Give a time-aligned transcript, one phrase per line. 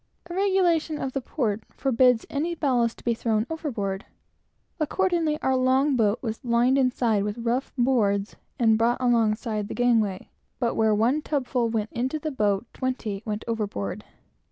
[0.31, 4.03] A regulation of the port forbids any ballast to be thrown overboard;
[4.79, 10.31] accordingly, our long boat was lined inside with rough boards and brought alongside the gangway,
[10.57, 14.03] but where one tub full went into the boat, twenty went overboard.